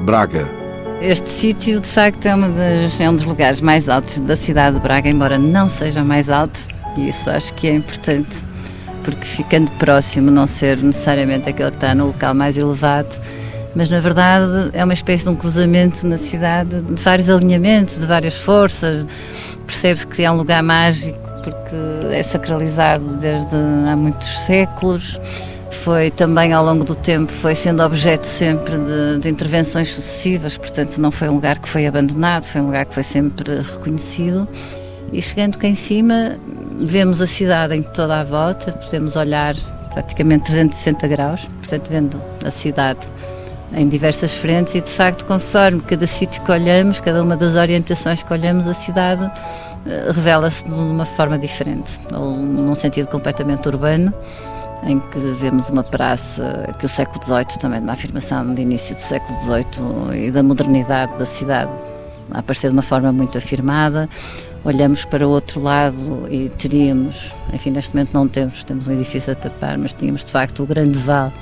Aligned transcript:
Braga. 0.00 0.48
Este 1.00 1.28
sítio, 1.28 1.80
de 1.80 1.86
facto, 1.86 2.26
é, 2.26 2.36
das, 2.36 3.00
é, 3.00 3.08
um 3.08 3.16
dos 3.16 3.24
lugares 3.24 3.60
mais 3.60 3.88
altos 3.88 4.20
da 4.20 4.36
cidade 4.36 4.76
de 4.76 4.82
Braga, 4.82 5.08
embora 5.08 5.38
não 5.38 5.68
seja 5.68 6.04
mais 6.04 6.28
alto, 6.28 6.60
e 6.96 7.08
isso 7.08 7.30
acho 7.30 7.54
que 7.54 7.68
é 7.68 7.74
importante, 7.74 8.44
porque 9.04 9.24
ficando 9.24 9.70
próximo, 9.72 10.30
não 10.30 10.46
ser 10.46 10.76
necessariamente 10.78 11.48
aquele 11.48 11.70
que 11.70 11.76
está 11.76 11.94
no 11.94 12.08
local 12.08 12.34
mais 12.34 12.56
elevado, 12.56 13.08
mas 13.74 13.88
na 13.88 14.00
verdade 14.00 14.70
é 14.72 14.84
uma 14.84 14.94
espécie 14.94 15.24
de 15.24 15.30
um 15.30 15.36
cruzamento 15.36 16.06
na 16.06 16.18
cidade 16.18 16.80
de 16.80 17.02
vários 17.02 17.30
alinhamentos, 17.30 18.00
de 18.00 18.06
várias 18.06 18.34
forças. 18.34 19.06
Percebe-se 19.66 20.06
que 20.06 20.22
é 20.22 20.30
um 20.30 20.36
lugar 20.36 20.62
mágico 20.62 21.18
porque 21.42 22.14
é 22.14 22.22
sacralizado 22.22 23.16
desde 23.16 23.54
há 23.88 23.96
muitos 23.96 24.28
séculos. 24.40 25.18
Foi 25.70 26.10
também 26.10 26.52
ao 26.52 26.64
longo 26.64 26.84
do 26.84 26.94
tempo 26.94 27.30
foi 27.30 27.54
sendo 27.54 27.82
objeto 27.82 28.24
sempre 28.24 28.76
de, 28.76 29.20
de 29.20 29.28
intervenções 29.28 29.94
sucessivas, 29.94 30.58
portanto 30.58 30.98
não 30.98 31.10
foi 31.10 31.28
um 31.28 31.34
lugar 31.34 31.58
que 31.58 31.68
foi 31.68 31.86
abandonado, 31.86 32.44
foi 32.44 32.60
um 32.60 32.66
lugar 32.66 32.84
que 32.84 32.94
foi 32.94 33.04
sempre 33.04 33.54
reconhecido. 33.54 34.46
E 35.12 35.22
chegando 35.22 35.58
cá 35.58 35.68
em 35.68 35.74
cima, 35.74 36.36
vemos 36.80 37.20
a 37.20 37.26
cidade 37.26 37.74
em 37.74 37.82
toda 37.82 38.20
a 38.20 38.24
volta, 38.24 38.72
podemos 38.72 39.16
olhar 39.16 39.54
praticamente 39.94 40.46
360 40.46 41.08
graus, 41.08 41.48
portanto 41.60 41.88
vendo 41.88 42.22
a 42.44 42.50
cidade 42.50 43.00
em 43.72 43.88
diversas 43.88 44.32
frentes 44.32 44.74
e 44.74 44.80
de 44.80 44.90
facto 44.90 45.24
conforme 45.24 45.80
cada 45.80 46.06
sítio 46.06 46.42
que 46.42 46.50
olhamos, 46.50 47.00
cada 47.00 47.22
uma 47.22 47.36
das 47.36 47.54
orientações 47.54 48.22
que 48.22 48.32
olhamos, 48.32 48.66
a 48.66 48.74
cidade 48.74 49.30
eh, 49.86 50.10
revela-se 50.12 50.64
de 50.64 50.70
uma 50.72 51.04
forma 51.04 51.38
diferente, 51.38 51.90
ou 52.12 52.36
num 52.36 52.74
sentido 52.74 53.08
completamente 53.08 53.68
urbano, 53.68 54.12
em 54.84 54.98
que 54.98 55.18
vemos 55.18 55.68
uma 55.68 55.82
praça 55.82 56.74
que 56.78 56.86
o 56.86 56.88
século 56.88 57.22
XVIII 57.22 57.58
também, 57.58 57.80
uma 57.80 57.92
afirmação 57.92 58.54
de 58.54 58.62
início 58.62 58.94
do 58.94 59.00
século 59.00 59.38
XVIII 59.40 60.26
e 60.26 60.30
da 60.30 60.42
modernidade 60.42 61.16
da 61.18 61.26
cidade, 61.26 61.70
aparecer 62.30 62.68
de 62.68 62.74
uma 62.74 62.82
forma 62.82 63.12
muito 63.12 63.36
afirmada. 63.38 64.08
Olhamos 64.64 65.04
para 65.04 65.26
o 65.26 65.30
outro 65.30 65.60
lado 65.60 66.26
e 66.30 66.50
teríamos, 66.50 67.32
enfim, 67.52 67.70
neste 67.70 67.94
momento 67.94 68.10
não 68.12 68.28
temos, 68.28 68.62
temos 68.62 68.86
um 68.86 68.92
edifício 68.92 69.32
a 69.32 69.34
tapar, 69.34 69.78
mas 69.78 69.94
tínhamos 69.94 70.24
de 70.24 70.30
facto 70.30 70.62
o 70.62 70.66
Grande 70.66 70.98
Vale 70.98 71.32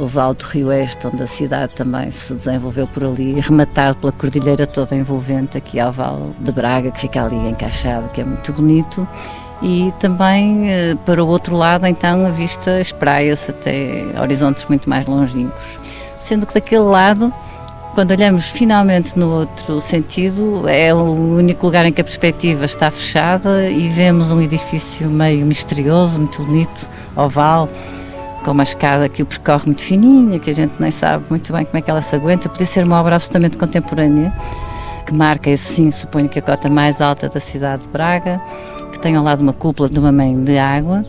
o 0.00 0.06
Vale 0.06 0.34
do 0.34 0.44
Rio 0.44 0.66
Oeste, 0.68 1.06
onde 1.06 1.22
a 1.22 1.26
cidade 1.26 1.72
também 1.74 2.10
se 2.10 2.34
desenvolveu 2.34 2.86
por 2.88 3.04
ali, 3.04 3.38
rematado 3.40 3.96
pela 3.98 4.12
cordilheira 4.12 4.66
toda 4.66 4.96
envolvente 4.96 5.56
aqui 5.56 5.78
ao 5.78 5.92
Vale 5.92 6.32
de 6.40 6.52
Braga, 6.52 6.90
que 6.90 7.00
fica 7.00 7.24
ali 7.24 7.36
encaixado, 7.48 8.08
que 8.10 8.20
é 8.20 8.24
muito 8.24 8.52
bonito. 8.52 9.06
E 9.62 9.92
também 9.98 10.70
eh, 10.70 10.96
para 11.06 11.22
o 11.24 11.26
outro 11.26 11.56
lado, 11.56 11.86
então, 11.86 12.26
a 12.26 12.30
vista 12.30 12.80
espraia-se 12.80 13.50
até 13.50 14.04
horizontes 14.20 14.66
muito 14.66 14.88
mais 14.88 15.06
longínquos. 15.06 15.78
Sendo 16.20 16.46
que 16.46 16.54
daquele 16.54 16.82
lado, 16.82 17.32
quando 17.94 18.10
olhamos 18.10 18.44
finalmente 18.44 19.18
no 19.18 19.30
outro 19.30 19.80
sentido, 19.80 20.68
é 20.68 20.92
o 20.92 21.36
único 21.36 21.64
lugar 21.64 21.86
em 21.86 21.92
que 21.92 22.02
a 22.02 22.04
perspectiva 22.04 22.66
está 22.66 22.90
fechada 22.90 23.70
e 23.70 23.88
vemos 23.88 24.30
um 24.30 24.42
edifício 24.42 25.08
meio 25.08 25.46
misterioso, 25.46 26.20
muito 26.20 26.42
bonito, 26.42 26.90
oval, 27.16 27.66
com 28.44 28.50
uma 28.50 28.62
escada 28.62 29.08
que 29.08 29.22
o 29.22 29.26
percorre 29.26 29.64
muito 29.66 29.80
fininha, 29.80 30.38
que 30.38 30.50
a 30.50 30.54
gente 30.54 30.74
nem 30.78 30.90
sabe 30.90 31.24
muito 31.30 31.50
bem 31.52 31.64
como 31.64 31.78
é 31.78 31.80
que 31.80 31.90
ela 31.90 32.02
se 32.02 32.14
aguenta. 32.14 32.48
Podia 32.50 32.66
ser 32.66 32.84
uma 32.84 33.00
obra 33.00 33.14
absolutamente 33.14 33.56
contemporânea, 33.56 34.30
que 35.06 35.14
marca, 35.14 35.48
esse 35.48 35.74
sim, 35.74 35.90
suponho 35.90 36.28
que 36.28 36.38
a 36.38 36.42
cota 36.42 36.68
mais 36.68 37.00
alta 37.00 37.30
da 37.30 37.40
cidade 37.40 37.84
de 37.84 37.88
Braga, 37.88 38.38
que 38.96 39.02
tem 39.02 39.14
ao 39.14 39.22
lado 39.22 39.40
uma 39.40 39.52
cúpula 39.52 39.88
de 39.88 39.98
uma 39.98 40.10
mãe 40.10 40.42
de 40.42 40.58
água. 40.58 41.04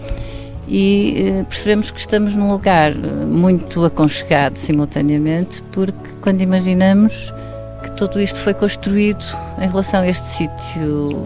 E 0.68 1.16
eh, 1.18 1.44
percebemos 1.48 1.92
que 1.92 2.00
estamos 2.00 2.36
num 2.36 2.52
lugar 2.52 2.92
eh, 2.92 2.96
muito 3.25 3.84
aconchegado 3.86 4.58
simultaneamente, 4.58 5.64
porque 5.72 6.09
quando 6.22 6.42
imaginamos 6.42 7.34
que 7.81 7.92
tudo 7.92 8.20
isto 8.20 8.38
foi 8.40 8.53
construído 8.53 9.24
em 9.59 9.70
relação 9.70 10.02
a 10.02 10.08
este 10.08 10.28
sítio 10.28 11.25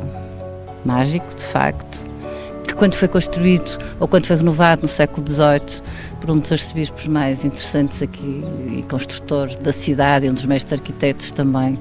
mágico, 0.86 1.36
de 1.36 1.44
facto, 1.44 2.06
que 2.64 2.76
quando 2.76 2.94
foi 2.94 3.08
construído 3.08 3.80
ou 4.00 4.08
quando 4.08 4.28
foi 4.28 4.36
renovado 4.36 4.84
no 4.84 4.88
século 4.88 5.28
XVIII 5.28 5.82
por 6.20 6.30
um 6.30 6.38
dos 6.38 6.52
arcebispos 6.52 7.08
mais 7.08 7.44
interessantes 7.44 8.00
aqui 8.00 8.44
e 8.78 8.84
construtores 8.84 9.56
da 9.56 9.74
cidade, 9.74 10.28
e 10.28 10.30
um 10.30 10.34
dos 10.34 10.46
mestres 10.46 10.80
arquitetos 10.80 11.32
também 11.32 11.80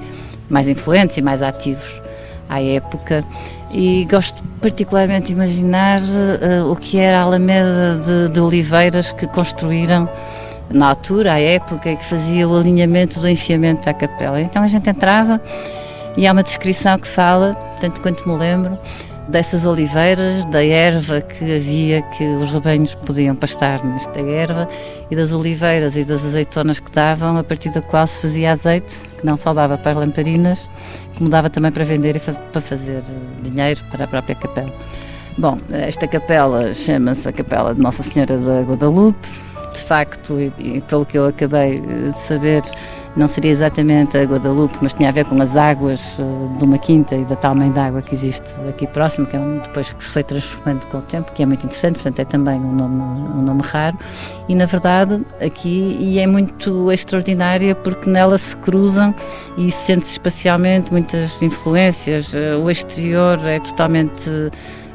mais 0.48 0.66
influentes 0.66 1.18
e 1.18 1.22
mais 1.22 1.42
ativos 1.42 2.00
à 2.50 2.62
época. 2.62 3.24
E 3.72 4.04
gosto 4.10 4.42
particularmente 4.60 5.28
de 5.28 5.32
imaginar 5.32 6.00
uh, 6.00 6.70
o 6.70 6.76
que 6.76 6.98
era 6.98 7.20
a 7.20 7.22
Alameda 7.22 8.00
de, 8.04 8.34
de 8.34 8.40
Oliveiras 8.40 9.12
que 9.12 9.26
construíram 9.28 10.08
na 10.68 10.88
altura, 10.88 11.34
à 11.34 11.40
época, 11.40 11.94
que 11.96 12.04
fazia 12.04 12.48
o 12.48 12.56
alinhamento 12.56 13.20
do 13.20 13.28
enfiamento 13.28 13.84
da 13.84 13.94
capela. 13.94 14.40
Então 14.40 14.62
a 14.62 14.68
gente 14.68 14.88
entrava 14.90 15.40
e 16.16 16.26
há 16.26 16.32
uma 16.32 16.42
descrição 16.42 16.98
que 16.98 17.08
fala, 17.08 17.54
tanto 17.80 18.00
quanto 18.00 18.28
me 18.28 18.36
lembro, 18.36 18.78
dessas 19.30 19.64
oliveiras, 19.64 20.44
da 20.46 20.64
erva 20.64 21.20
que 21.20 21.56
havia, 21.56 22.02
que 22.02 22.24
os 22.24 22.50
rebanhos 22.50 22.94
podiam 22.94 23.34
pastar 23.34 23.82
nesta 23.84 24.20
erva, 24.20 24.68
e 25.10 25.16
das 25.16 25.32
oliveiras 25.32 25.96
e 25.96 26.04
das 26.04 26.24
azeitonas 26.24 26.80
que 26.80 26.90
davam, 26.92 27.36
a 27.36 27.44
partir 27.44 27.70
da 27.70 27.80
qual 27.80 28.06
se 28.06 28.22
fazia 28.22 28.52
azeite, 28.52 28.94
que 29.18 29.24
não 29.24 29.36
só 29.36 29.54
dava 29.54 29.78
para 29.78 29.92
as 29.92 29.96
lamparinas, 29.96 30.68
como 31.16 31.30
dava 31.30 31.48
também 31.48 31.70
para 31.70 31.84
vender 31.84 32.16
e 32.16 32.20
para 32.20 32.60
fazer 32.60 33.02
dinheiro 33.42 33.80
para 33.90 34.04
a 34.04 34.08
própria 34.08 34.34
capela. 34.34 34.72
Bom, 35.38 35.58
esta 35.70 36.06
capela 36.06 36.74
chama-se 36.74 37.28
a 37.28 37.32
Capela 37.32 37.74
de 37.74 37.80
Nossa 37.80 38.02
Senhora 38.02 38.36
da 38.36 38.62
Guadalupe. 38.62 39.28
De 39.72 39.78
facto, 39.78 40.38
e, 40.40 40.52
e 40.58 40.80
pelo 40.80 41.06
que 41.06 41.16
eu 41.16 41.26
acabei 41.26 41.78
de 41.78 42.18
saber, 42.18 42.62
não 43.16 43.26
seria 43.26 43.50
exatamente 43.50 44.16
a 44.16 44.22
Guadalupe, 44.22 44.78
mas 44.80 44.94
tinha 44.94 45.08
a 45.08 45.12
ver 45.12 45.24
com 45.24 45.40
as 45.40 45.56
águas 45.56 46.18
uh, 46.18 46.58
de 46.58 46.64
uma 46.64 46.78
quinta 46.78 47.16
e 47.16 47.24
da 47.24 47.36
tal 47.36 47.54
mãe 47.54 47.70
d'água 47.70 48.02
que 48.02 48.14
existe 48.14 48.48
aqui 48.68 48.86
próximo, 48.86 49.26
que 49.26 49.36
é 49.36 49.40
um, 49.40 49.58
depois 49.58 49.90
que 49.90 50.02
se 50.02 50.10
foi 50.10 50.22
transformando 50.22 50.86
com 50.86 50.98
o 50.98 51.02
tempo, 51.02 51.32
que 51.32 51.42
é 51.42 51.46
muito 51.46 51.64
interessante, 51.64 51.94
portanto 51.94 52.18
é 52.20 52.24
também 52.24 52.60
um 52.60 52.72
nome, 52.72 53.02
um 53.02 53.42
nome 53.42 53.62
raro. 53.62 53.98
E 54.48 54.54
na 54.54 54.66
verdade, 54.66 55.20
aqui, 55.40 55.96
e 56.00 56.18
é 56.18 56.26
muito 56.26 56.90
extraordinária 56.92 57.74
porque 57.74 58.08
nela 58.08 58.38
se 58.38 58.56
cruzam 58.58 59.14
e 59.56 59.70
sente-se 59.70 60.12
espacialmente 60.12 60.92
muitas 60.92 61.42
influências. 61.42 62.32
Uh, 62.32 62.62
o 62.62 62.70
exterior 62.70 63.38
é 63.46 63.58
totalmente 63.60 64.30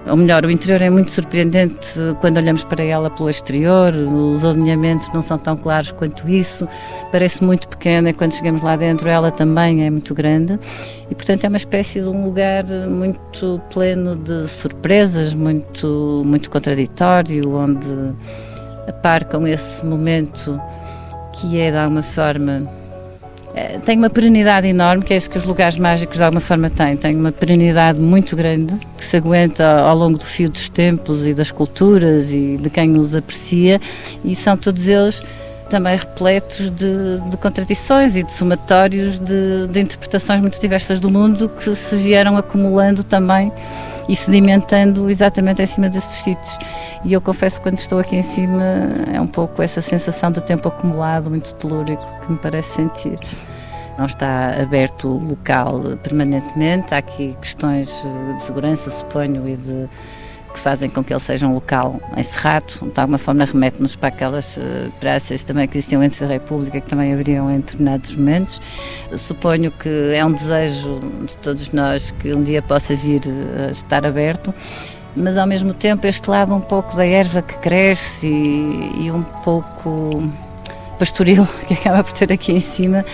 ou 0.08 0.16
melhor, 0.16 0.46
o 0.46 0.52
interior 0.52 0.82
é 0.82 0.90
muito 0.90 1.12
surpreendente 1.12 1.88
quando 2.22 2.38
olhamos 2.38 2.64
para 2.64 2.84
ela 2.84 3.10
pelo 3.10 3.30
exterior, 3.30 3.94
os 3.94 4.46
alinhamentos 4.46 5.12
não 5.14 5.22
são 5.22 5.38
tão 5.38 5.58
claros 5.58 5.92
quanto 5.92 6.30
isso, 6.30 6.68
parece 7.12 7.44
muito 7.44 7.68
pequena 7.68 8.14
quando 8.14 8.34
chegamos 8.34 8.62
lá 8.62 8.76
dentro 8.76 9.10
ela 9.10 9.32
também 9.32 9.86
é 9.86 9.90
muito 9.90 10.14
grande 10.14 10.60
e 11.10 11.16
portanto 11.16 11.44
é 11.44 11.48
uma 11.48 11.58
espécie 11.58 12.02
de 12.02 12.08
um 12.08 12.26
lugar 12.26 12.64
muito 12.66 13.60
pleno 13.74 14.16
de 14.16 14.48
surpresas, 14.48 15.34
muito, 15.34 16.24
muito 16.26 16.50
contraditório, 16.50 17.56
onde 17.56 18.14
aparcam 18.88 19.48
esse 19.48 19.84
momento 19.86 20.60
que 21.34 21.60
é 21.60 21.72
de 21.72 21.78
alguma 21.78 22.04
forma 22.04 22.70
eh, 23.56 23.80
tem 23.86 23.98
uma 23.98 24.10
perenidade 24.10 24.68
enorme, 24.68 25.02
que 25.02 25.14
é 25.14 25.18
isso 25.18 25.30
que 25.30 25.38
os 25.38 25.46
lugares 25.46 25.78
mágicos 25.78 26.18
de 26.18 26.24
alguma 26.24 26.42
forma 26.42 26.70
têm. 26.70 26.98
Tem 26.98 27.16
uma 27.16 27.32
perenidade 27.32 28.00
muito 28.00 28.36
grande, 28.36 28.76
que 28.98 29.06
se 29.06 29.16
aguenta 29.16 29.80
ao 29.80 29.96
longo 29.96 30.18
do 30.18 30.26
fio 30.26 30.50
dos 30.50 30.68
tempos 30.68 31.26
e 31.26 31.34
das 31.34 31.52
culturas 31.52 32.32
e 32.32 32.58
de 32.58 32.70
quem 32.70 32.98
os 32.98 33.16
aprecia, 33.16 33.80
e 34.26 34.36
são 34.36 34.58
todos 34.58 34.86
eles 34.88 35.24
também 35.70 35.98
repletos 35.98 36.70
de, 36.72 37.20
de 37.30 37.38
contradições 37.38 38.16
e 38.16 38.24
de 38.24 38.32
somatórios 38.32 39.20
de, 39.20 39.68
de 39.70 39.80
interpretações 39.80 40.42
muito 40.42 40.60
diversas 40.60 41.00
do 41.00 41.10
mundo 41.10 41.50
que 41.50 41.74
se 41.74 41.96
vieram 41.96 42.38
acumulando 42.38 43.04
também 43.04 43.52
e 44.08 44.16
sedimentando 44.16 45.10
exatamente 45.10 45.62
em 45.62 45.66
cima 45.66 45.90
desses 45.90 46.24
sítios. 46.24 46.60
E 47.06 47.14
eu 47.14 47.22
confesso 47.22 47.58
que 47.58 47.70
quando 47.70 47.78
estou 47.78 48.00
aqui 48.00 48.16
em 48.16 48.24
cima 48.24 48.64
é 49.14 49.22
um 49.22 49.28
pouco 49.28 49.62
essa 49.62 49.80
sensação 49.80 50.32
de 50.32 50.42
tempo 50.42 50.68
acumulado, 50.68 51.30
muito 51.30 51.54
telúrico, 51.54 52.04
que 52.22 52.32
me 52.32 52.38
parece 52.40 52.76
sentir. 52.76 53.20
Não 53.96 54.08
está 54.08 54.60
aberto 54.60 55.08
o 55.08 55.30
local 55.30 55.82
permanentemente, 56.02 56.96
há 56.96 56.98
aqui 56.98 57.38
questões 57.40 57.88
de 57.88 58.44
segurança, 58.44 58.90
suponho, 58.90 59.48
e 59.48 59.56
de 59.56 59.88
que 60.56 60.60
fazem 60.60 60.90
com 60.90 61.04
que 61.04 61.14
ele 61.14 61.20
seja 61.20 61.46
um 61.46 61.54
local 61.54 62.00
encerrado, 62.18 62.90
de 62.92 63.00
alguma 63.00 63.18
forma 63.18 63.46
remete-nos 63.46 63.96
para 63.96 64.08
aquelas 64.08 64.58
uh, 64.58 64.92
praças 65.00 65.44
também 65.44 65.68
que 65.68 65.78
existiam 65.78 66.02
antes 66.02 66.20
da 66.20 66.28
República, 66.28 66.80
que 66.80 66.88
também 66.88 67.14
abriam 67.14 67.52
em 67.52 67.60
determinados 67.60 68.16
momentos. 68.16 68.62
Suponho 69.18 69.70
que 69.70 70.14
é 70.14 70.26
um 70.26 70.32
desejo 70.32 71.00
de 71.26 71.36
todos 71.38 71.72
nós 71.72 72.12
que 72.20 72.34
um 72.34 72.42
dia 72.42 72.62
possa 72.62 72.96
vir 72.96 73.22
a 73.68 73.72
estar 73.72 74.06
aberto, 74.06 74.54
mas 75.16 75.38
ao 75.38 75.48
mesmo 75.48 75.74
tempo 75.74 76.06
este 76.06 76.30
lado 76.30 76.54
um 76.54 76.62
pouco 76.62 76.96
da 76.96 77.06
erva 77.06 77.42
que 77.42 77.58
cresce 77.60 78.28
e, 78.28 79.06
e 79.06 79.12
um 79.12 79.24
pouco 79.24 80.24
pastoril 81.00 81.48
que 81.68 81.74
acaba 81.74 82.04
por 82.04 82.14
ter 82.14 82.32
aqui 82.32 82.52
em 82.52 82.60
cima, 82.60 83.06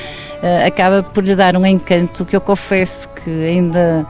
uh, 0.42 0.68
acaba 0.68 1.03
por 1.03 1.24
lhe 1.24 1.36
dar 1.36 1.56
um 1.56 1.65
encanto 1.65 2.25
que 2.25 2.36
eu 2.36 2.42
confesso 2.42 3.09
que 3.09 3.30
ainda 3.30 4.06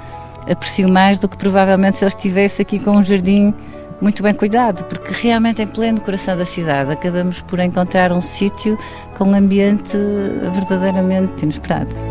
aprecio 0.50 0.90
mais 0.90 1.20
do 1.20 1.28
que 1.28 1.38
provavelmente 1.38 1.98
se 1.98 2.04
ele 2.04 2.10
estivesse 2.10 2.62
aqui 2.62 2.80
com 2.80 2.92
um 2.92 3.04
jardim 3.04 3.54
muito 4.02 4.24
bem 4.24 4.34
cuidado, 4.34 4.84
porque 4.86 5.14
realmente 5.14 5.62
em 5.62 5.68
pleno 5.68 6.02
coração 6.02 6.36
da 6.36 6.46
cidade 6.46 6.92
acabamos 6.92 7.40
por 7.42 7.60
encontrar 7.60 8.12
um 8.12 8.22
sítio 8.22 8.78
com 9.16 9.26
um 9.26 9.36
ambiente 9.36 9.96
verdadeiramente 10.54 11.44
inesperado. 11.44 12.11